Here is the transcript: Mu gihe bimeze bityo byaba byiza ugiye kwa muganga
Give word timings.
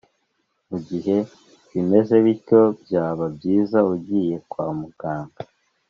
Mu 0.69 0.77
gihe 0.87 1.15
bimeze 1.71 2.15
bityo 2.25 2.61
byaba 2.83 3.25
byiza 3.35 3.77
ugiye 3.93 4.35
kwa 4.49 4.67
muganga 4.79 5.39